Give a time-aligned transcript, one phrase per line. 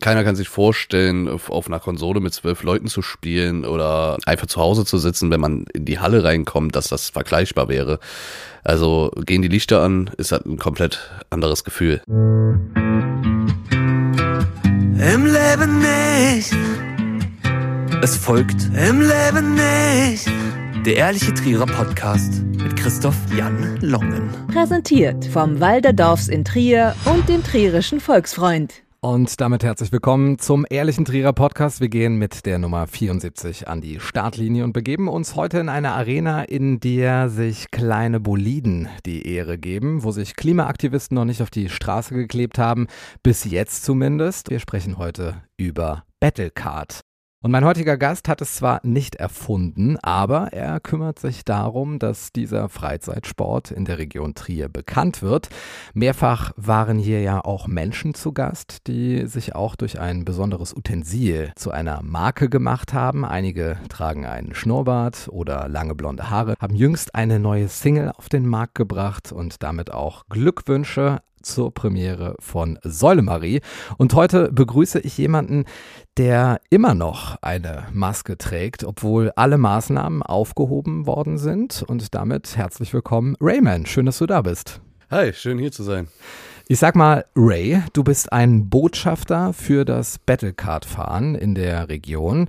[0.00, 4.46] Keiner kann sich vorstellen, auf, auf, einer Konsole mit zwölf Leuten zu spielen oder einfach
[4.46, 8.00] zu Hause zu sitzen, wenn man in die Halle reinkommt, dass das vergleichbar wäre.
[8.64, 12.02] Also gehen die Lichter an, ist halt ein komplett anderes Gefühl.
[12.08, 12.70] Im
[15.26, 16.54] Leben nicht.
[18.02, 20.26] Es folgt Im Leben nicht.
[20.86, 24.30] der ehrliche Trierer Podcast mit Christoph Jan Longen.
[24.52, 28.82] Präsentiert vom Walderdorfs in Trier und dem Trierischen Volksfreund.
[29.02, 31.80] Und damit herzlich willkommen zum Ehrlichen Trierer Podcast.
[31.80, 35.92] Wir gehen mit der Nummer 74 an die Startlinie und begeben uns heute in eine
[35.92, 41.48] Arena, in der sich kleine Boliden die Ehre geben, wo sich Klimaaktivisten noch nicht auf
[41.48, 42.88] die Straße geklebt haben,
[43.22, 44.50] bis jetzt zumindest.
[44.50, 47.00] Wir sprechen heute über Battlecard.
[47.42, 52.32] Und mein heutiger Gast hat es zwar nicht erfunden, aber er kümmert sich darum, dass
[52.32, 55.48] dieser Freizeitsport in der Region Trier bekannt wird.
[55.94, 61.52] Mehrfach waren hier ja auch Menschen zu Gast, die sich auch durch ein besonderes Utensil
[61.56, 63.24] zu einer Marke gemacht haben.
[63.24, 68.46] Einige tragen einen Schnurrbart oder lange blonde Haare, haben jüngst eine neue Single auf den
[68.46, 73.60] Markt gebracht und damit auch Glückwünsche zur Premiere von Säule Marie.
[73.98, 75.64] Und heute begrüße ich jemanden,
[76.16, 81.82] der immer noch eine Maske trägt, obwohl alle Maßnahmen aufgehoben worden sind.
[81.82, 83.86] Und damit herzlich willkommen, Rayman.
[83.86, 84.80] Schön, dass du da bist.
[85.10, 86.08] Hi, schön hier zu sein.
[86.68, 92.48] Ich sag mal, Ray, du bist ein Botschafter für das Battlecard-Fahren in der Region.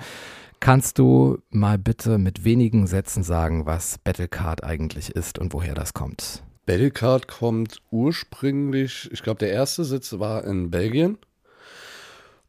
[0.59, 5.95] Kannst du mal bitte mit wenigen Sätzen sagen, was Battlecard eigentlich ist und woher das
[5.95, 6.44] kommt?
[6.65, 11.17] Battlecard kommt ursprünglich, ich glaube, der erste Sitz war in Belgien.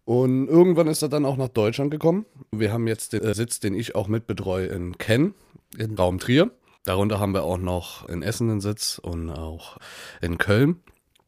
[0.05, 2.27] Und irgendwann ist er dann auch nach Deutschland gekommen.
[2.51, 5.35] Wir haben jetzt den Sitz, den ich auch mitbetreue, in Ken,
[5.79, 6.51] in Raum Trier.
[6.85, 9.79] Darunter haben wir auch noch in Essen einen Sitz und auch
[10.21, 10.81] in Köln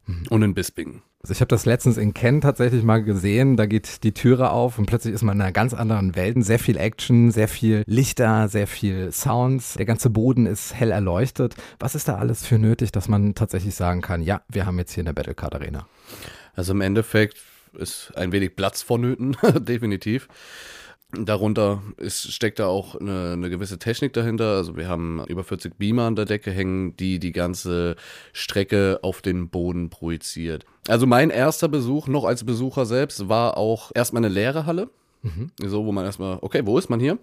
[0.06, 0.27] mhm.
[0.30, 1.02] und in Bispingen.
[1.25, 3.56] Also ich habe das letztens in Ken tatsächlich mal gesehen.
[3.56, 6.36] Da geht die Türe auf und plötzlich ist man in einer ganz anderen Welt.
[6.44, 9.72] Sehr viel Action, sehr viel Lichter, sehr viel Sounds.
[9.72, 11.55] Der ganze Boden ist hell erleuchtet.
[11.79, 14.92] Was ist da alles für nötig, dass man tatsächlich sagen kann, ja, wir haben jetzt
[14.92, 15.86] hier eine Battlecard Arena?
[16.57, 17.39] Also im Endeffekt
[17.73, 20.29] ist ein wenig Platz vonnöten, definitiv.
[21.20, 24.57] Darunter ist, steckt da auch eine, eine, gewisse Technik dahinter.
[24.57, 27.97] Also wir haben über 40 Beamer an der Decke hängen, die die ganze
[28.33, 30.64] Strecke auf den Boden projiziert.
[30.89, 34.91] Also mein erster Besuch noch als Besucher selbst war auch erstmal eine leere Halle.
[35.23, 35.51] Mhm.
[35.58, 37.19] So, wo man erstmal, okay, wo ist man hier?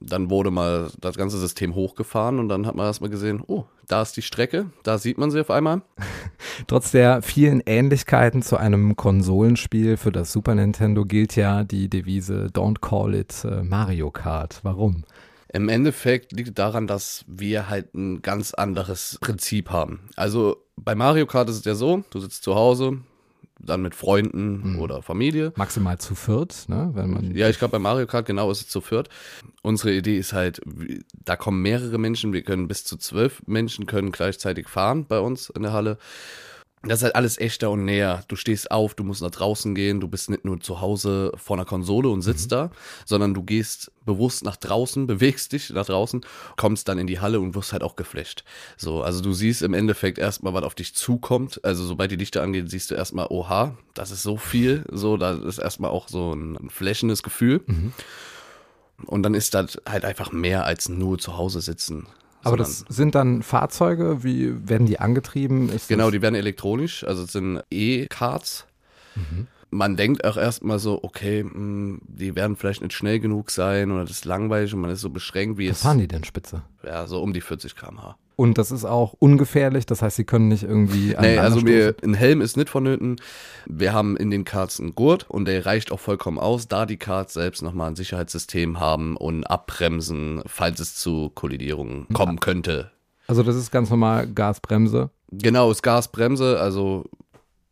[0.00, 4.02] Dann wurde mal das ganze System hochgefahren und dann hat man erstmal gesehen, oh, da
[4.02, 5.82] ist die Strecke, da sieht man sie auf einmal.
[6.66, 12.48] Trotz der vielen Ähnlichkeiten zu einem Konsolenspiel für das Super Nintendo gilt ja die Devise
[12.52, 14.60] Don't call it äh, Mario Kart.
[14.62, 15.04] Warum?
[15.52, 20.08] Im Endeffekt liegt daran, dass wir halt ein ganz anderes Prinzip haben.
[20.14, 22.98] Also bei Mario Kart ist es ja so, du sitzt zu Hause,
[23.62, 24.78] dann mit Freunden mhm.
[24.80, 25.52] oder Familie.
[25.56, 26.90] Maximal zu viert, ne?
[26.94, 29.08] Wenn man ja, ich glaube bei Mario Kart genau ist es zu viert.
[29.62, 30.60] Unsere Idee ist halt,
[31.24, 35.50] da kommen mehrere Menschen, wir können bis zu zwölf Menschen können gleichzeitig fahren bei uns
[35.50, 35.98] in der Halle.
[36.82, 38.24] Das ist halt alles echter und näher.
[38.28, 41.58] Du stehst auf, du musst nach draußen gehen, du bist nicht nur zu Hause vor
[41.58, 42.54] einer Konsole und sitzt mhm.
[42.54, 42.70] da,
[43.04, 46.24] sondern du gehst bewusst nach draußen, bewegst dich nach draußen,
[46.56, 48.44] kommst dann in die Halle und wirst halt auch geflasht.
[48.78, 51.62] So, also du siehst im Endeffekt erstmal, was auf dich zukommt.
[51.66, 54.86] Also sobald die Lichter angehen, siehst du erstmal, oha, das ist so viel.
[54.90, 57.60] So, da ist erstmal auch so ein, ein flächendes Gefühl.
[57.66, 57.92] Mhm.
[59.04, 62.06] Und dann ist das halt einfach mehr als nur zu Hause sitzen.
[62.42, 65.68] Aber das sind dann Fahrzeuge, wie werden die angetrieben?
[65.68, 68.66] Ist genau, die werden elektronisch, also es sind E-Cards.
[69.14, 69.46] Mhm.
[69.72, 73.92] Man denkt auch erstmal so, okay, mh, hm, die werden vielleicht nicht schnell genug sein
[73.92, 75.82] oder das ist langweilig und man ist so beschränkt, wie Was es.
[75.82, 76.62] fahren die denn spitze?
[76.84, 78.16] Ja, so um die 40 km/h.
[78.40, 81.14] Und das ist auch ungefährlich, das heißt, sie können nicht irgendwie.
[81.20, 83.16] Nee, also wir, ein Helm ist nicht vonnöten.
[83.66, 86.96] Wir haben in den Karts einen Gurt und der reicht auch vollkommen aus, da die
[86.96, 92.90] Karts selbst nochmal ein Sicherheitssystem haben und abbremsen, falls es zu Kollidierungen kommen könnte.
[93.26, 95.10] Also das ist ganz normal Gasbremse.
[95.30, 97.10] Genau, ist Gasbremse, also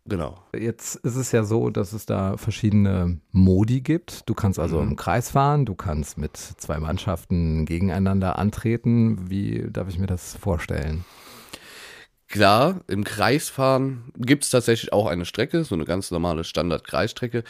[0.08, 0.38] Genau.
[0.56, 4.28] Jetzt ist es ja so, dass es da verschiedene Modi gibt.
[4.28, 4.90] Du kannst also mhm.
[4.90, 9.28] im Kreis fahren, du kannst mit zwei Mannschaften gegeneinander antreten.
[9.28, 11.04] Wie darf ich mir das vorstellen?
[12.28, 17.42] Klar, im Kreisfahren gibt es tatsächlich auch eine Strecke, so eine ganz normale Standard-Kreisstrecke.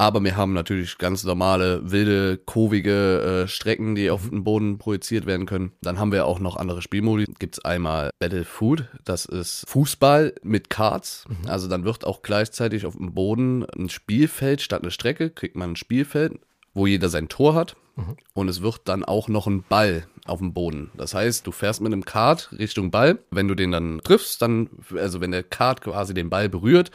[0.00, 4.30] Aber wir haben natürlich ganz normale, wilde, kurvige äh, Strecken, die auf mhm.
[4.30, 5.72] den Boden projiziert werden können.
[5.82, 7.26] Dann haben wir auch noch andere Spielmodi.
[7.38, 11.26] Gibt es einmal Battle Food, das ist Fußball mit Karts.
[11.28, 11.50] Mhm.
[11.50, 15.72] Also dann wird auch gleichzeitig auf dem Boden ein Spielfeld statt eine Strecke, kriegt man
[15.72, 16.40] ein Spielfeld,
[16.72, 17.76] wo jeder sein Tor hat.
[17.96, 18.16] Mhm.
[18.32, 20.90] Und es wird dann auch noch ein Ball auf dem Boden.
[20.96, 23.18] Das heißt, du fährst mit einem Kart Richtung Ball.
[23.30, 26.90] Wenn du den dann triffst, dann, also wenn der Kart quasi den Ball berührt,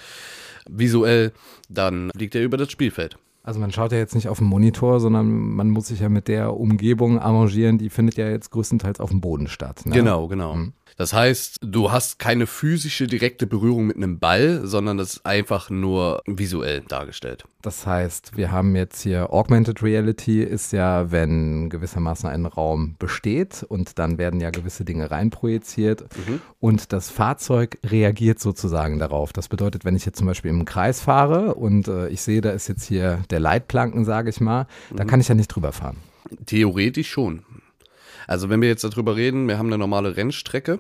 [0.70, 1.32] visuell,
[1.70, 3.18] dann fliegt er über das Spielfeld.
[3.44, 6.28] Also man schaut ja jetzt nicht auf den Monitor, sondern man muss sich ja mit
[6.28, 9.86] der Umgebung arrangieren, die findet ja jetzt größtenteils auf dem Boden statt.
[9.86, 9.94] Ne?
[9.94, 10.58] Genau, genau.
[10.98, 15.70] Das heißt, du hast keine physische direkte Berührung mit einem Ball, sondern das ist einfach
[15.70, 17.46] nur visuell dargestellt.
[17.62, 23.66] Das heißt, wir haben jetzt hier Augmented Reality ist ja, wenn gewissermaßen ein Raum besteht
[23.68, 26.06] und dann werden ja gewisse Dinge reinprojiziert
[26.60, 29.34] und das Fahrzeug reagiert sozusagen darauf.
[29.34, 32.52] Das bedeutet, wenn ich jetzt zum Beispiel im Kreis fahre und äh, ich sehe, da
[32.52, 35.98] ist jetzt hier der Leitplanken, sage ich mal, da kann ich ja nicht drüber fahren.
[36.46, 37.44] Theoretisch schon.
[38.28, 40.80] Also wenn wir jetzt darüber reden, wir haben eine normale Rennstrecke,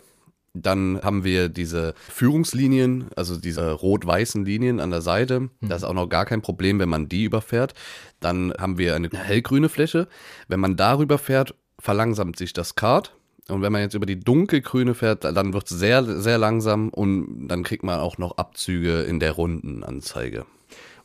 [0.55, 5.49] dann haben wir diese Führungslinien, also diese rot-weißen Linien an der Seite.
[5.61, 7.73] Das ist auch noch gar kein Problem, wenn man die überfährt.
[8.21, 10.07] Dann haben wir eine hellgrüne Fläche.
[10.47, 13.15] Wenn man darüber fährt, verlangsamt sich das Kart.
[13.47, 17.47] Und wenn man jetzt über die dunkelgrüne fährt, dann wird es sehr, sehr langsam und
[17.47, 20.45] dann kriegt man auch noch Abzüge in der Rundenanzeige.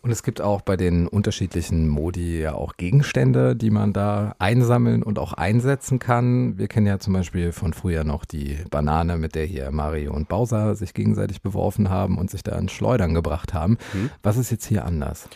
[0.02, 5.02] Und es gibt auch bei den unterschiedlichen Modi ja auch Gegenstände, die man da einsammeln
[5.02, 6.56] und auch einsetzen kann.
[6.56, 10.28] Wir kennen ja zum Beispiel von früher noch die Banane, mit der hier Mario und
[10.28, 13.76] Bowser sich gegenseitig beworfen haben und sich da ins Schleudern gebracht haben.
[14.22, 15.28] Was ist jetzt hier anders?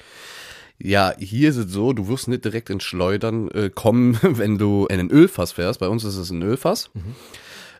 [0.79, 4.87] Ja, hier ist es so, du wirst nicht direkt ins Schleudern äh, kommen, wenn du
[4.87, 5.81] in ein Ölfass fährst.
[5.81, 6.91] Bei uns ist es ein Ölfass.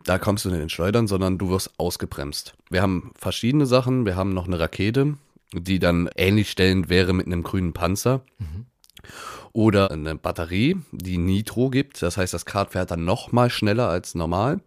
[0.05, 2.53] Da kommst du nicht ins Schleudern, sondern du wirst ausgebremst.
[2.69, 4.05] Wir haben verschiedene Sachen.
[4.05, 5.15] Wir haben noch eine Rakete,
[5.63, 8.21] die dann ähnlich stellend wäre mit einem grünen Panzer.
[9.53, 12.01] Oder eine Batterie, die Nitro gibt.
[12.01, 14.59] Das heißt, das Kart fährt dann noch mal schneller als normal.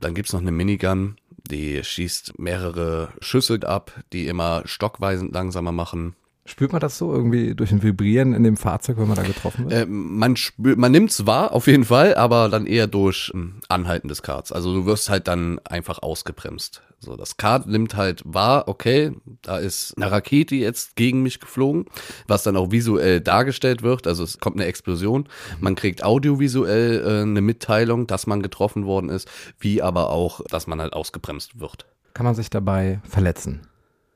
[0.00, 1.16] Dann gibt's noch eine Minigun,
[1.50, 6.14] die schießt mehrere Schüsse ab, die immer stockweisend langsamer machen.
[6.46, 9.68] Spürt man das so irgendwie durch ein Vibrieren in dem Fahrzeug, wenn man da getroffen
[9.68, 9.82] wird?
[9.82, 14.08] Äh, man spür, man nimmt's wahr, auf jeden Fall, aber dann eher durch ähm, Anhalten
[14.08, 14.52] des Karts.
[14.52, 16.82] Also du wirst halt dann einfach ausgebremst.
[16.98, 19.12] So, das Kart nimmt halt wahr, okay,
[19.42, 21.86] da ist eine Rakete jetzt gegen mich geflogen,
[22.26, 24.06] was dann auch visuell dargestellt wird.
[24.06, 25.28] Also es kommt eine Explosion.
[25.60, 29.28] Man kriegt audiovisuell äh, eine Mitteilung, dass man getroffen worden ist,
[29.58, 31.86] wie aber auch, dass man halt ausgebremst wird.
[32.14, 33.66] Kann man sich dabei verletzen?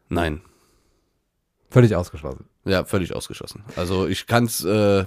[0.09, 0.41] Nein,
[1.70, 2.46] Völlig ausgeschlossen.
[2.64, 3.62] Ja, völlig ausgeschlossen.
[3.76, 5.05] Also ich kann's, äh,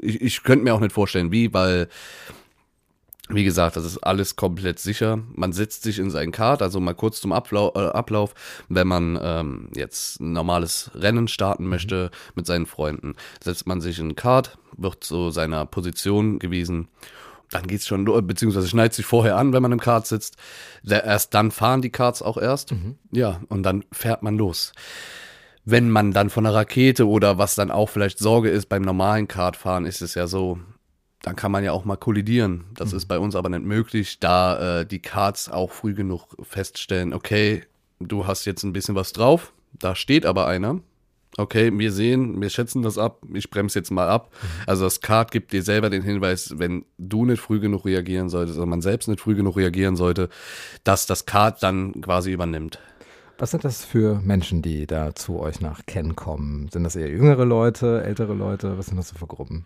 [0.00, 1.88] ich, ich könnte mir auch nicht vorstellen, wie, weil,
[3.28, 5.18] wie gesagt, das ist alles komplett sicher.
[5.34, 8.34] Man setzt sich in seinen Kart, also mal kurz zum Ablau äh, Ablauf,
[8.70, 13.14] wenn man ähm, jetzt ein normales Rennen starten möchte mit seinen Freunden,
[13.44, 16.88] setzt man sich in den Kart, wird zu seiner Position gewiesen.
[17.50, 20.36] Dann geht's schon, beziehungsweise schneidet sich vorher an, wenn man im Kart sitzt.
[20.86, 22.74] Erst dann fahren die Karts auch erst.
[23.10, 24.72] Ja, und dann fährt man los
[25.70, 29.28] wenn man dann von einer Rakete oder was dann auch vielleicht Sorge ist beim normalen
[29.28, 30.58] Kartfahren, ist es ja so,
[31.20, 32.64] dann kann man ja auch mal kollidieren.
[32.74, 37.12] Das ist bei uns aber nicht möglich, da äh, die Karts auch früh genug feststellen,
[37.12, 37.64] okay,
[38.00, 40.80] du hast jetzt ein bisschen was drauf, da steht aber einer.
[41.36, 44.32] Okay, wir sehen, wir schätzen das ab, ich bremse jetzt mal ab.
[44.66, 48.56] Also das Kart gibt dir selber den Hinweis, wenn du nicht früh genug reagieren solltest,
[48.56, 50.30] oder man selbst nicht früh genug reagieren sollte,
[50.82, 52.80] dass das Kart dann quasi übernimmt.
[53.40, 56.68] Was sind das für Menschen, die da zu euch nach Ken kommen?
[56.72, 58.76] Sind das eher jüngere Leute, ältere Leute?
[58.76, 59.64] Was sind das so für Gruppen?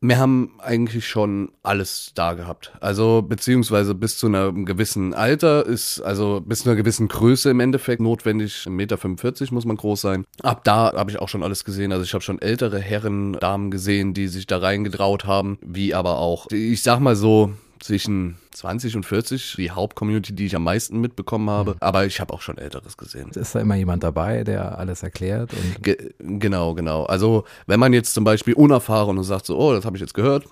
[0.00, 2.70] Wir haben eigentlich schon alles da gehabt.
[2.80, 7.58] Also, beziehungsweise bis zu einem gewissen Alter ist, also bis zu einer gewissen Größe im
[7.58, 8.66] Endeffekt notwendig.
[8.66, 10.24] 1,45 Meter muss man groß sein.
[10.42, 11.90] Ab da habe ich auch schon alles gesehen.
[11.90, 16.18] Also ich habe schon ältere Herren, Damen gesehen, die sich da reingetraut haben, wie aber
[16.18, 21.00] auch, ich sag mal so, zwischen 20 und 40, die Hauptcommunity, die ich am meisten
[21.00, 21.76] mitbekommen habe.
[21.80, 23.30] Aber ich habe auch schon Älteres gesehen.
[23.30, 25.52] Ist da immer jemand dabei, der alles erklärt?
[25.52, 27.04] Und Ge genau, genau.
[27.04, 30.14] Also wenn man jetzt zum Beispiel unerfahren und sagt so, oh, das habe ich jetzt
[30.14, 30.44] gehört,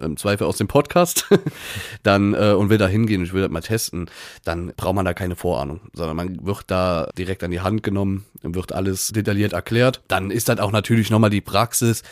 [0.00, 1.28] im Zweifel aus dem Podcast,
[2.02, 4.10] dann äh, und will da hingehen und ich will das mal testen,
[4.44, 8.24] dann braucht man da keine Vorahnung, sondern man wird da direkt an die Hand genommen,
[8.42, 10.02] wird alles detailliert erklärt.
[10.08, 12.02] Dann ist das auch natürlich nochmal die Praxis.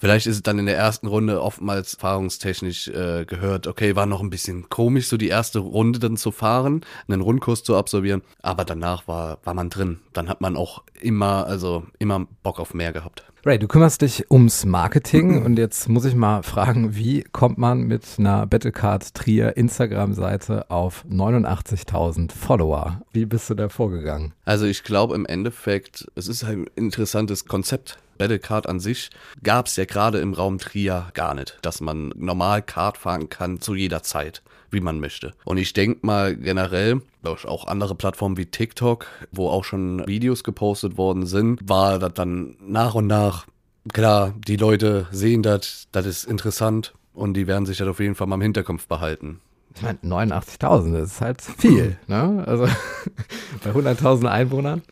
[0.00, 4.22] Vielleicht ist es dann in der ersten Runde oftmals erfahrungstechnisch äh, gehört, okay, war noch
[4.22, 8.64] ein bisschen komisch, so die erste Runde dann zu fahren, einen Rundkurs zu absolvieren, aber
[8.64, 9.98] danach war, war man drin.
[10.14, 13.24] Dann hat man auch immer, also immer Bock auf mehr gehabt.
[13.44, 17.82] Ray, du kümmerst dich ums Marketing und jetzt muss ich mal fragen, wie kommt man
[17.82, 23.02] mit einer Battlecard Trier Instagram-Seite auf 89.000 Follower?
[23.12, 24.32] Wie bist du da vorgegangen?
[24.46, 27.98] Also ich glaube im Endeffekt, es ist ein interessantes Konzept.
[28.20, 29.08] Battlecard an sich
[29.42, 33.62] gab es ja gerade im Raum Trier gar nicht, dass man normal Kart fahren kann
[33.62, 35.32] zu jeder Zeit, wie man möchte.
[35.46, 40.44] Und ich denke mal generell, durch auch andere Plattformen wie TikTok, wo auch schon Videos
[40.44, 43.46] gepostet worden sind, war das dann nach und nach,
[43.90, 48.16] klar, die Leute sehen das, das ist interessant und die werden sich das auf jeden
[48.16, 49.40] Fall mal im Hinterkopf behalten.
[49.74, 52.44] Ich meine, 89.000, das ist halt viel, ne?
[52.46, 52.64] Also
[53.64, 54.82] bei 100.000 Einwohnern.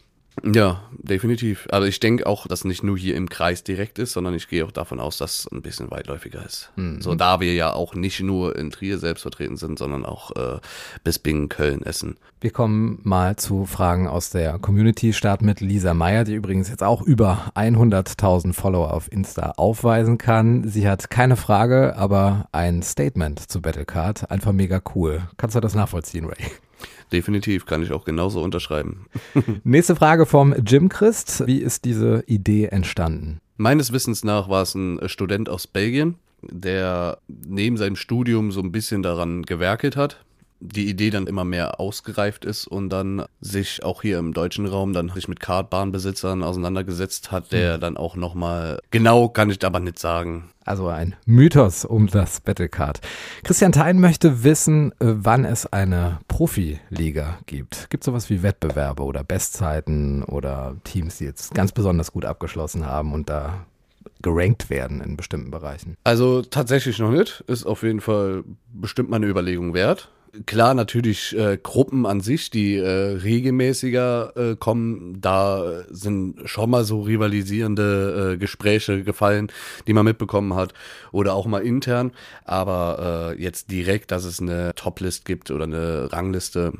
[0.44, 1.66] Ja, definitiv.
[1.70, 4.64] Aber ich denke auch, dass nicht nur hier im Kreis direkt ist, sondern ich gehe
[4.64, 6.70] auch davon aus, dass es ein bisschen weitläufiger ist.
[7.00, 10.58] So, da wir ja auch nicht nur in Trier selbst vertreten sind, sondern auch äh,
[11.04, 12.16] bis Bingen, Köln, Essen.
[12.40, 15.12] Wir kommen mal zu Fragen aus der Community.
[15.12, 20.68] Start mit Lisa Meyer, die übrigens jetzt auch über 100.000 Follower auf Insta aufweisen kann.
[20.68, 24.30] Sie hat keine Frage, aber ein Statement zu Battlecard.
[24.30, 25.22] Einfach mega cool.
[25.36, 26.36] Kannst du das nachvollziehen, Ray?
[27.12, 29.06] Definitiv, kann ich auch genauso unterschreiben.
[29.64, 31.46] Nächste Frage vom Jim Christ.
[31.46, 33.40] Wie ist diese Idee entstanden?
[33.56, 38.72] Meines Wissens nach war es ein Student aus Belgien, der neben seinem Studium so ein
[38.72, 40.24] bisschen daran gewerkelt hat.
[40.60, 44.92] Die Idee dann immer mehr ausgereift ist und dann sich auch hier im deutschen Raum
[44.92, 49.98] dann sich mit Kartbahnbesitzern auseinandergesetzt hat, der dann auch nochmal, genau kann ich aber nicht
[49.98, 50.50] sagen.
[50.64, 53.00] Also ein Mythos um das Battlecard.
[53.42, 57.88] Christian Thein möchte wissen, äh, wann es eine Profiliga gibt.
[57.88, 62.84] Gibt es sowas wie Wettbewerbe oder Bestzeiten oder Teams, die jetzt ganz besonders gut abgeschlossen
[62.84, 63.64] haben und da
[64.20, 65.96] gerankt werden in bestimmten Bereichen?
[66.04, 67.42] Also tatsächlich noch nicht.
[67.46, 70.10] Ist auf jeden Fall bestimmt mal eine Überlegung wert.
[70.46, 76.84] Klar, natürlich äh, Gruppen an sich, die äh, regelmäßiger äh, kommen, da sind schon mal
[76.84, 79.50] so rivalisierende äh, Gespräche gefallen,
[79.86, 80.74] die man mitbekommen hat
[81.12, 82.12] oder auch mal intern.
[82.44, 86.74] Aber äh, jetzt direkt, dass es eine Toplist gibt oder eine Rangliste,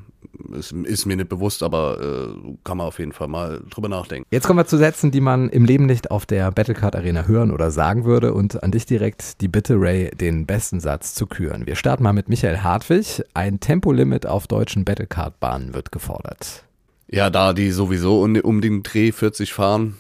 [0.53, 4.27] ist, ist mir nicht bewusst, aber äh, kann man auf jeden Fall mal drüber nachdenken.
[4.31, 7.51] Jetzt kommen wir zu Sätzen, die man im Leben nicht auf der Battlecard Arena hören
[7.51, 8.35] oder sagen würde.
[8.35, 11.67] Und an dich direkt die Bitte, Ray, den besten Satz zu küren.
[11.67, 13.23] Wir starten mal mit Michael Hartwig.
[13.35, 16.65] Ein Tempolimit auf deutschen Battlecard-Bahnen wird gefordert.
[17.11, 19.97] Ja, da die sowieso um, um den Dreh 40 fahren,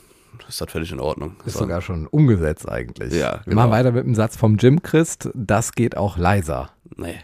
[0.48, 1.36] ist das völlig in Ordnung.
[1.44, 1.60] Ist So.
[1.60, 3.12] sogar schon umgesetzt eigentlich.
[3.12, 3.56] Ja, Wir genau.
[3.62, 5.30] machen weiter mit dem Satz vom Jim Christ.
[5.34, 6.70] Das geht auch leiser.
[6.96, 7.16] Nee.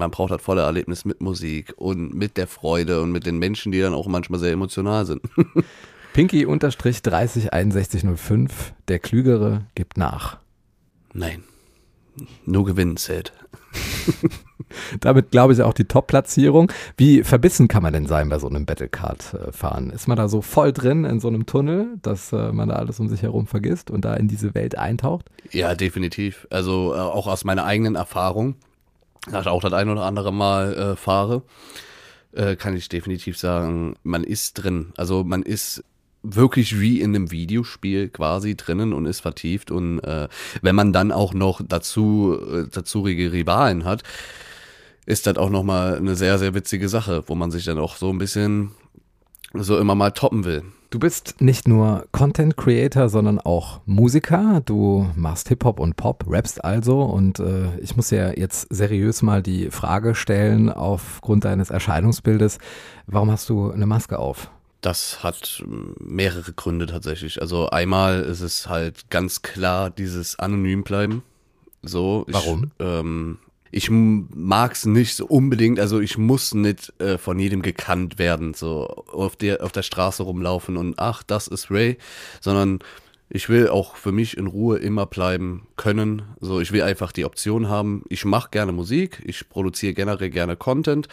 [0.00, 3.70] Man braucht das volle Erlebnis mit Musik und mit der Freude und mit den Menschen,
[3.70, 5.20] die dann auch manchmal sehr emotional sind.
[6.14, 8.72] Pinky unterstrich 306105.
[8.88, 10.38] Der Klügere gibt nach.
[11.12, 11.44] Nein.
[12.46, 13.34] Nur gewinnen zählt.
[15.00, 16.72] Damit glaube ich auch die Top-Platzierung.
[16.96, 19.90] Wie verbissen kann man denn sein bei so einem Battlecard-Fahren?
[19.90, 23.00] Ist man da so voll drin in so einem Tunnel, dass äh, man da alles
[23.00, 25.26] um sich herum vergisst und da in diese Welt eintaucht?
[25.50, 26.46] Ja, definitiv.
[26.48, 28.54] Also äh, auch aus meiner eigenen Erfahrung,
[29.30, 31.42] da ich auch das ein oder andere Mal äh, fahre,
[32.32, 34.92] äh, kann ich definitiv sagen, man ist drin.
[34.96, 35.84] Also man ist
[36.22, 40.28] wirklich wie in einem Videospiel quasi drinnen und ist vertieft und äh,
[40.60, 44.02] wenn man dann auch noch dazu äh, dazurige Rivalen hat,
[45.06, 47.96] ist das auch noch mal eine sehr sehr witzige Sache, wo man sich dann auch
[47.96, 48.72] so ein bisschen
[49.54, 50.62] so immer mal toppen will.
[50.90, 54.60] Du bist nicht nur Content Creator, sondern auch Musiker.
[54.64, 57.02] Du machst Hip-Hop und Pop, rappst also.
[57.02, 62.58] Und äh, ich muss ja jetzt seriös mal die Frage stellen, aufgrund deines Erscheinungsbildes,
[63.06, 64.50] warum hast du eine Maske auf?
[64.80, 65.62] Das hat
[66.00, 67.40] mehrere Gründe tatsächlich.
[67.40, 71.22] Also einmal ist es halt ganz klar dieses anonym bleiben.
[71.82, 72.24] So.
[72.26, 72.72] Ich, Warum?
[72.80, 73.38] Ähm,
[73.70, 78.54] ich mag es nicht so unbedingt, also ich muss nicht äh, von jedem gekannt werden,
[78.54, 81.98] so auf der, auf der Straße rumlaufen und ach, das ist Ray,
[82.40, 82.80] sondern
[83.28, 86.22] ich will auch für mich in Ruhe immer bleiben können.
[86.40, 88.02] So, ich will einfach die Option haben.
[88.08, 91.06] Ich mache gerne Musik, ich produziere generell gerne Content,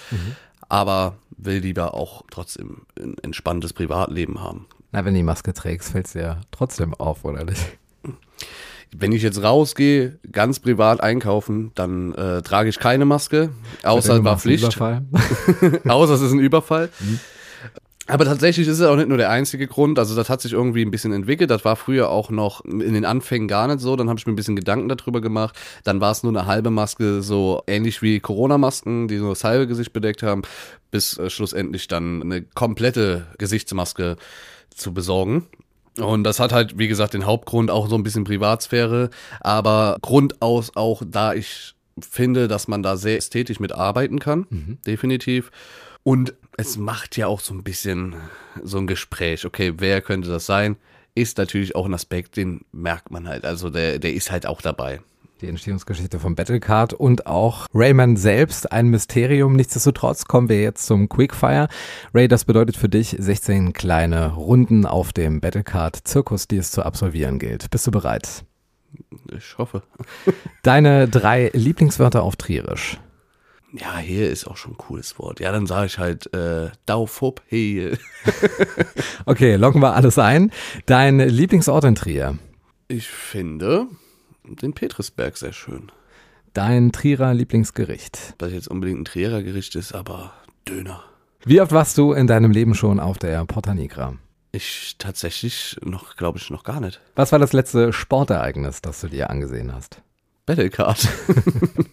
[0.68, 4.66] aber will lieber auch trotzdem ein entspanntes Privatleben haben.
[4.92, 7.78] Na, wenn du die Maske trägst, fällt es dir trotzdem auf, oder nicht?
[8.96, 13.50] Wenn ich jetzt rausgehe, ganz privat einkaufen, dann äh, trage ich keine Maske,
[13.84, 15.03] außer du war Pflicht, Überfall.
[15.88, 16.89] außer es ist ein Überfall.
[18.10, 20.00] Aber tatsächlich ist es auch nicht nur der einzige Grund.
[20.00, 21.51] Also das hat sich irgendwie ein bisschen entwickelt.
[21.51, 23.98] Das war früher auch noch in den Anfängen gar nicht so.
[23.98, 25.58] Dann habe ich mir ein bisschen Gedanken darüber gemacht.
[25.84, 29.67] Dann war es nur eine halbe Maske, so ähnlich wie Corona-Masken, die so das halbe
[29.67, 30.44] Gesicht bedeckt haben,
[30.89, 34.15] bis äh, schlussendlich dann eine komplette Gesichtsmaske
[34.70, 35.48] zu besorgen.
[35.98, 40.75] Und das hat halt, wie gesagt, den Hauptgrund auch so ein bisschen Privatsphäre, aber Grundaus
[40.75, 44.46] auch, da ich finde, dass man da sehr ästhetisch mit arbeiten kann,
[44.86, 45.51] definitiv.
[46.04, 48.16] Und es macht ja auch so ein bisschen
[48.63, 49.46] so ein Gespräch.
[49.46, 50.77] Okay, wer könnte das sein?
[51.16, 53.46] Ist natürlich auch ein Aspekt, den merkt man halt.
[53.46, 55.01] Also der, der ist halt auch dabei.
[55.41, 59.53] Die Entstehungsgeschichte von Battlecard und auch Rayman selbst ein Mysterium.
[59.53, 61.67] Nichtsdestotrotz kommen wir jetzt zum Quickfire.
[62.12, 67.38] Ray, das bedeutet für dich 16 kleine Runden auf dem Battlecard-Zirkus, die es zu absolvieren
[67.38, 67.70] gilt.
[67.70, 68.46] Bist du bereit?
[69.38, 69.84] Ich hoffe.
[70.63, 73.00] Deine drei Lieblingswörter auf Trierisch.
[73.74, 75.39] Ja, hier ist auch schon ein cooles Wort.
[75.39, 77.96] Ja, dann sage ich halt äh, Daufop, hey.
[79.27, 80.51] Okay, locken wir alles ein.
[80.88, 82.39] Dein Lieblingsort in Trier.
[82.88, 83.88] Ich finde
[84.56, 85.92] den Petrisberg sehr schön.
[86.54, 88.34] Dein Trierer Lieblingsgericht.
[88.38, 90.34] Dass jetzt unbedingt ein Trierer Gericht ist, aber
[90.68, 91.04] Döner.
[91.46, 94.16] Wie oft warst du in deinem Leben schon auf der Porta Nigra?
[94.51, 97.00] Ich tatsächlich noch, glaube ich, noch gar nicht.
[97.16, 100.01] Was war das letzte Sportereignis, das du dir angesehen hast?
[100.46, 101.08] Battlecard.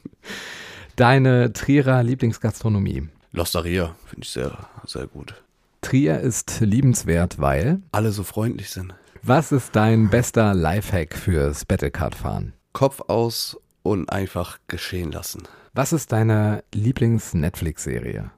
[0.96, 3.08] Deine Trierer Lieblingsgastronomie.
[3.32, 4.56] Losteria finde ich sehr,
[4.87, 5.34] sehr gut.
[5.82, 7.82] Trier ist liebenswert, weil.
[7.92, 8.94] Alle so freundlich sind.
[9.26, 12.52] Was ist dein bester Lifehack fürs Battlecard-Fahren?
[12.74, 15.44] Kopf aus und einfach geschehen lassen.
[15.72, 18.30] Was ist deine Lieblings-Netflix-Serie?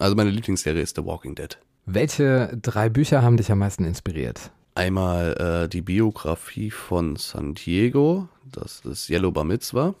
[0.00, 1.56] Also meine Lieblingsserie ist The Walking Dead.
[1.86, 4.50] Welche drei Bücher haben dich am meisten inspiriert?
[4.74, 9.94] Einmal äh, die Biografie von San Diego, das ist Yellow Bar Mitzvah.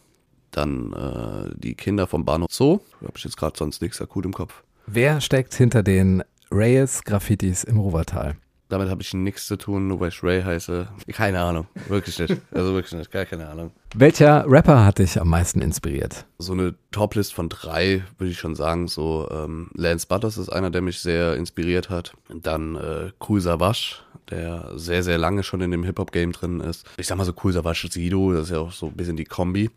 [0.50, 2.80] Dann äh, die Kinder vom Bahnhof Zoo.
[3.00, 4.64] Da habe ich jetzt gerade sonst nichts akut im Kopf.
[4.88, 8.34] Wer steckt hinter den Reyes-Graffitis im Ruwertal?
[8.68, 10.88] Damit habe ich nichts zu tun, nur weil ich Ray heiße.
[11.12, 12.36] Keine Ahnung, wirklich nicht.
[12.50, 13.72] Also wirklich nicht, gar keine Ahnung.
[13.94, 16.24] Welcher Rapper hat dich am meisten inspiriert?
[16.38, 18.88] So eine Toplist von drei würde ich schon sagen.
[18.88, 22.14] So ähm, Lance Butters ist einer, der mich sehr inspiriert hat.
[22.28, 23.96] Dann äh, Cool Savage,
[24.30, 26.86] der sehr, sehr lange schon in dem Hip-Hop-Game drin ist.
[26.96, 29.24] Ich sag mal so Cool Savage Sido, das ist ja auch so ein bisschen die
[29.24, 29.70] Kombi.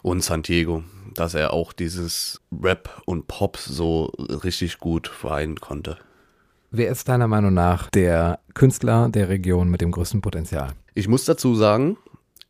[0.00, 0.82] Und Santiago,
[1.14, 5.98] dass er auch dieses Rap und Pop so richtig gut vereinen konnte.
[6.74, 10.72] Wer ist deiner Meinung nach der Künstler der Region mit dem größten Potenzial?
[10.94, 11.98] Ich muss dazu sagen,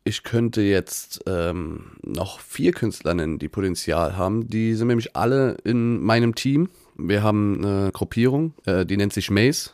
[0.05, 4.47] ich könnte jetzt ähm, noch vier Künstler nennen, die Potenzial haben.
[4.47, 6.69] Die sind nämlich alle in meinem Team.
[6.95, 9.71] Wir haben eine Gruppierung, äh, die nennt sich Maze.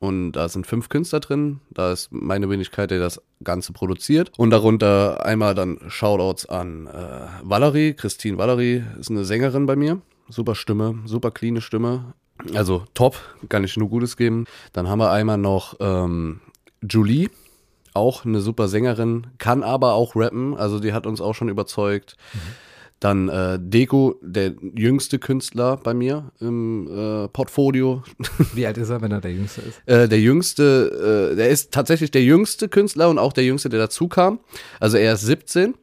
[0.00, 1.60] Und da sind fünf Künstler drin.
[1.68, 4.32] Da ist meine Wenigkeit, der das Ganze produziert.
[4.38, 7.92] Und darunter einmal dann Shoutouts an äh, Valerie.
[7.92, 10.00] Christine Valerie ist eine Sängerin bei mir.
[10.30, 12.14] Super Stimme, super cleane Stimme.
[12.54, 13.16] Also top,
[13.48, 14.46] kann ich nur Gutes geben.
[14.72, 16.40] Dann haben wir einmal noch ähm,
[16.88, 17.30] Julie,
[17.94, 20.56] auch eine super Sängerin, kann aber auch rappen.
[20.56, 22.16] Also die hat uns auch schon überzeugt.
[23.02, 28.04] Dann äh, Deko, der jüngste Künstler bei mir im äh, Portfolio.
[28.54, 29.82] Wie alt ist er, wenn er der Jüngste ist?
[29.86, 33.80] Äh, der jüngste, äh, der ist tatsächlich der jüngste Künstler und auch der jüngste, der
[33.80, 34.38] dazu kam.
[34.78, 35.74] Also er ist 17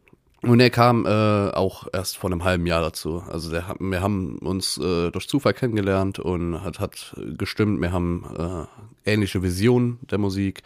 [0.41, 1.09] und er kam äh,
[1.51, 3.23] auch erst vor einem halben Jahr dazu.
[3.27, 7.81] Also der, wir haben uns äh, durch Zufall kennengelernt und hat, hat gestimmt.
[7.81, 8.67] Wir haben
[9.05, 10.63] äh, ähnliche Visionen der Musik.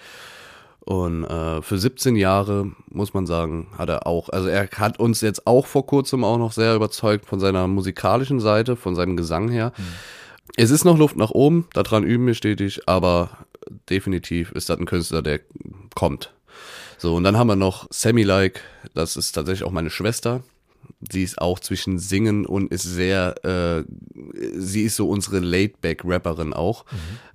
[0.85, 5.21] Und äh, für 17 Jahre, muss man sagen, hat er auch, also er hat uns
[5.21, 9.49] jetzt auch vor kurzem auch noch sehr überzeugt von seiner musikalischen Seite, von seinem Gesang
[9.49, 9.71] her.
[10.57, 13.29] Es ist noch Luft nach oben, daran üben wir stetig, aber
[13.89, 15.39] definitiv ist das ein Künstler, der
[15.95, 16.33] kommt.
[16.97, 18.61] So, und dann haben wir noch Sammy Like,
[18.93, 20.43] das ist tatsächlich auch meine Schwester.
[21.11, 23.83] Sie ist auch zwischen Singen und ist sehr, äh,
[24.55, 26.85] sie ist so unsere Laidback-Rapperin auch.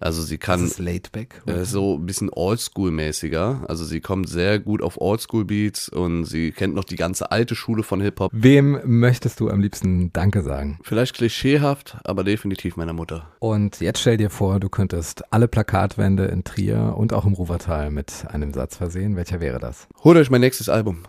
[0.00, 1.42] Also sie kann Das ist Laidback.
[1.46, 3.66] äh, so ein bisschen Oldschool-mäßiger.
[3.68, 7.82] Also sie kommt sehr gut auf Oldschool-Beats und sie kennt noch die ganze alte Schule
[7.82, 8.30] von Hip-Hop.
[8.34, 10.78] Wem möchtest du am liebsten Danke sagen?
[10.82, 13.28] Vielleicht klischeehaft, aber definitiv meiner Mutter.
[13.38, 17.90] Und jetzt stell dir vor, du könntest alle Plakatwände in Trier und auch im Ruwertal
[17.90, 19.16] mit einem Satz versehen.
[19.16, 19.88] Welcher wäre das?
[20.04, 21.02] Holt euch mein nächstes Album.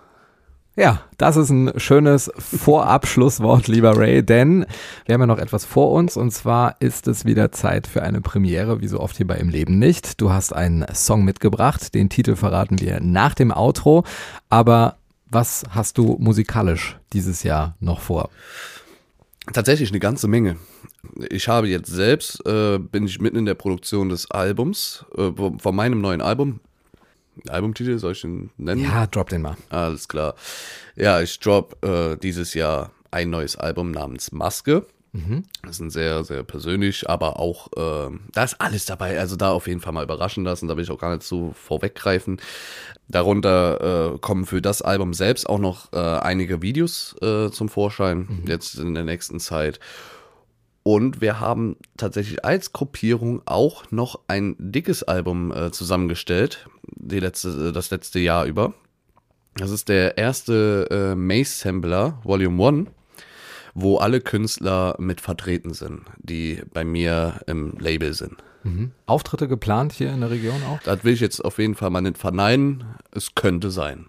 [0.80, 4.66] Ja, das ist ein schönes Vorabschlusswort, lieber Ray, denn
[5.06, 8.22] wir haben ja noch etwas vor uns und zwar ist es wieder Zeit für eine
[8.22, 10.22] Premiere, wie so oft hier bei Im Leben nicht.
[10.22, 14.06] Du hast einen Song mitgebracht, den Titel verraten wir nach dem Outro,
[14.50, 14.96] aber
[15.30, 18.30] was hast du musikalisch dieses Jahr noch vor?
[19.52, 20.56] Tatsächlich eine ganze Menge.
[21.30, 25.76] Ich habe jetzt selbst, äh, bin ich mitten in der Produktion des Albums, äh, von
[25.76, 26.62] meinem neuen Album.
[27.48, 28.84] Albumtitel, soll ich den nennen?
[28.84, 29.58] Ja, drop den mal.
[29.70, 30.36] Alles klar.
[30.96, 34.86] Ja, ich drop äh, dieses Jahr ein neues Album namens Maske.
[35.64, 39.20] Das ist ein sehr, sehr persönlich, aber auch, äh, da ist alles dabei.
[39.20, 41.52] Also da auf jeden Fall mal überraschen lassen, da will ich auch gar nicht so
[41.54, 42.40] vorweggreifen.
[43.08, 48.44] Darunter äh, kommen für das Album selbst auch noch äh, einige Videos äh, zum Vorschein,
[48.46, 49.80] jetzt in der nächsten Zeit.
[50.84, 57.72] Und wir haben tatsächlich als Gruppierung auch noch ein dickes Album äh, zusammengestellt, die letzte,
[57.72, 58.74] das letzte Jahr über.
[59.56, 62.90] Das ist der erste äh, Maze Sampler Volume 1,
[63.74, 68.36] wo alle Künstler mit vertreten sind, die bei mir im Label sind.
[69.06, 70.82] Auftritte geplant hier in der Region auch?
[70.84, 72.84] Das will ich jetzt auf jeden Fall mal nicht verneinen.
[73.12, 74.08] Es könnte sein.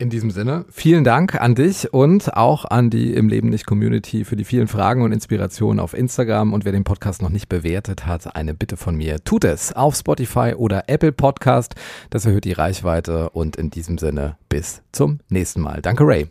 [0.00, 4.24] In diesem Sinne, vielen Dank an dich und auch an die im Leben nicht Community
[4.24, 6.54] für die vielen Fragen und Inspirationen auf Instagram.
[6.54, 9.94] Und wer den Podcast noch nicht bewertet hat, eine Bitte von mir, tut es auf
[9.94, 11.74] Spotify oder Apple Podcast.
[12.08, 15.82] Das erhöht die Reichweite und in diesem Sinne bis zum nächsten Mal.
[15.82, 16.28] Danke, Ray.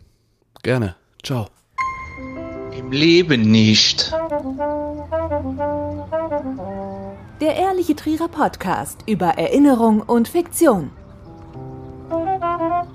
[0.64, 0.96] Gerne.
[1.22, 1.46] Ciao.
[2.76, 4.12] Im Leben nicht.
[7.40, 10.90] Der Ehrliche Trierer Podcast über Erinnerung und Fiktion.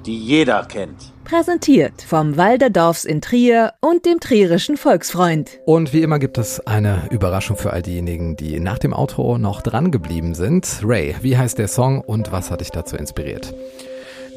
[0.05, 1.13] Die jeder kennt.
[1.23, 5.59] Präsentiert vom Walderdorfs in Trier und dem Trierischen Volksfreund.
[5.65, 9.61] Und wie immer gibt es eine Überraschung für all diejenigen, die nach dem Outro noch
[9.61, 10.81] dran geblieben sind.
[10.83, 13.53] Ray, wie heißt der Song und was hat dich dazu inspiriert?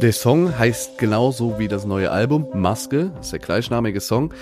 [0.01, 4.33] Der Song heißt genauso wie das neue Album, Maske, das ist der gleichnamige Song,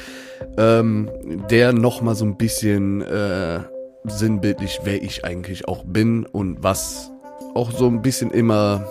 [0.59, 1.11] ähm,
[1.51, 3.61] der nochmal so ein bisschen äh,
[4.05, 7.11] sinnbildlich, wer ich eigentlich auch bin und was
[7.55, 8.87] auch so ein bisschen immer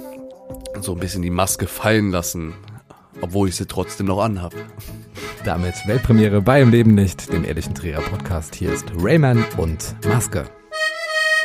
[0.82, 2.54] so ein bisschen die Maske fallen lassen,
[3.22, 4.54] obwohl ich sie trotzdem noch anhab.
[5.44, 8.56] Damit Weltpremiere bei Im Leben nicht, dem ehrlichen Trierer Podcast.
[8.56, 10.46] Hier ist Rayman und Maske.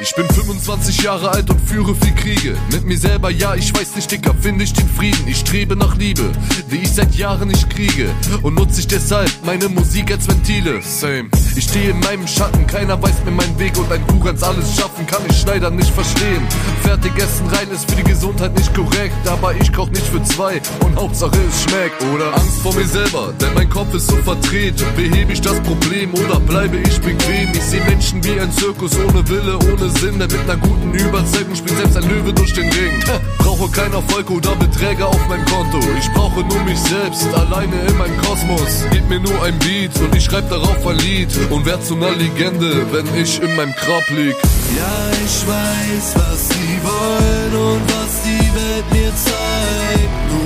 [0.03, 2.57] Ich bin 25 Jahre alt und führe viel Kriege.
[2.73, 5.29] Mit mir selber, ja, ich weiß nicht, Dicker, finde ich den Frieden.
[5.29, 6.33] Ich strebe nach Liebe,
[6.71, 8.09] die ich seit Jahren nicht kriege.
[8.43, 10.81] Und nutze ich deshalb meine Musik als Ventile.
[10.81, 11.29] Same.
[11.57, 14.77] Ich stehe in meinem Schatten, keiner weiß mir meinen Weg und ein Du kannst alles
[14.77, 16.47] schaffen, kann ich Schneider nicht verstehen.
[16.83, 20.61] Fertig essen rein ist für die Gesundheit nicht korrekt, aber ich koch nicht für zwei
[20.85, 22.03] und Hauptsache es schmeckt.
[22.15, 24.85] Oder Angst vor mir selber, denn mein Kopf ist so verdreht.
[24.97, 27.49] Behebe ich das Problem oder bleibe ich bequem?
[27.53, 31.55] Ich sehe Menschen wie ein Zirkus ohne Wille, ohne Sinn, der mit einer guten Überzeugung
[31.55, 33.05] spielt selbst ein Löwe durch den Ring.
[33.61, 35.81] Brauche kein Erfolg oder Beträge auf mein Konto.
[35.99, 38.87] Ich brauche nur mich selbst, alleine in meinem Kosmos.
[38.91, 42.13] Gib mir nur ein Beat und ich schreib darauf ein Lied und werd zu einer
[42.13, 44.35] Legende, wenn ich in meinem Grab lieg.
[44.79, 50.40] Ja, ich weiß, was sie wollen und was die Welt mir zeigt.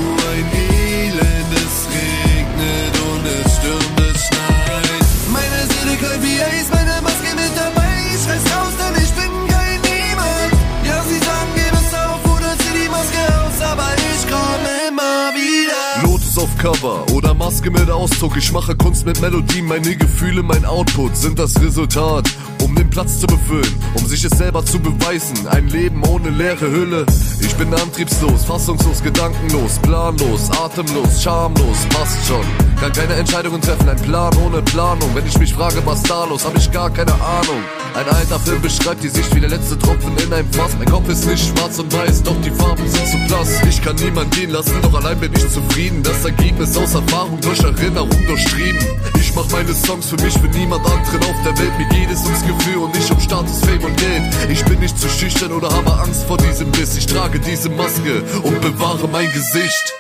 [17.55, 18.37] Maske mit Ausdruck.
[18.37, 22.29] Ich mache Kunst mit Melodien, meine Gefühle, mein Output sind das Resultat.
[22.65, 25.47] Um den Platz zu befüllen, um sich es selber zu beweisen.
[25.49, 27.05] Ein Leben ohne leere Hülle.
[27.41, 32.45] Ich bin antriebslos, fassungslos, gedankenlos, planlos, atemlos, schamlos, passt schon.
[32.81, 35.11] Kann keine Entscheidungen treffen, ein Plan ohne Planung.
[35.15, 37.63] Wenn ich mich frage, was da los, hab ich gar keine Ahnung.
[37.95, 40.73] Ein alter Film beschreibt die Sicht wie der letzte Tropfen in einem Fass.
[40.79, 43.61] Mein Kopf ist nicht schwarz und weiß, doch die Farben sind zu blass.
[43.69, 46.03] Ich kann niemand gehen lassen, doch allein bin ich zufrieden.
[46.03, 48.81] Das Ergebnis aus Erfahrung durch Erinnerung durchtrieben.
[49.21, 51.79] Ich mach meine Songs für mich, für niemand anderen auf der Welt.
[51.79, 54.23] Mir geht es ums Gefühl Gefühl und nicht um Status, Fame und Geld.
[54.51, 56.97] Ich bin nicht zu schüchtern oder habe Angst vor diesem Biss.
[56.97, 59.93] Ich trage diese Maske und bewahre mein Gesicht.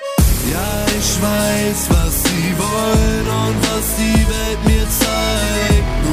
[0.52, 6.03] Ja, ich weiß, was sie wollen und was die Welt mir zeigt.